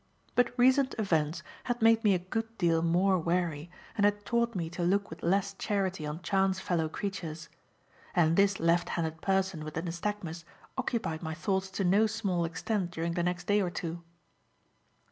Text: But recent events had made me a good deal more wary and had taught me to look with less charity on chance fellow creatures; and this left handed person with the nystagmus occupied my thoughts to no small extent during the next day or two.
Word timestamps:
But 0.33 0.51
recent 0.57 0.95
events 0.97 1.43
had 1.65 1.79
made 1.79 2.03
me 2.03 2.15
a 2.15 2.25
good 2.25 2.57
deal 2.57 2.81
more 2.81 3.19
wary 3.19 3.69
and 3.95 4.03
had 4.03 4.25
taught 4.25 4.55
me 4.55 4.67
to 4.71 4.81
look 4.81 5.11
with 5.11 5.21
less 5.21 5.53
charity 5.53 6.07
on 6.07 6.23
chance 6.23 6.59
fellow 6.59 6.89
creatures; 6.89 7.49
and 8.15 8.35
this 8.35 8.59
left 8.59 8.89
handed 8.89 9.21
person 9.21 9.63
with 9.63 9.75
the 9.75 9.83
nystagmus 9.83 10.43
occupied 10.75 11.21
my 11.21 11.35
thoughts 11.35 11.69
to 11.77 11.83
no 11.83 12.07
small 12.07 12.45
extent 12.45 12.89
during 12.89 13.13
the 13.13 13.21
next 13.21 13.45
day 13.45 13.61
or 13.61 13.69
two. 13.69 14.01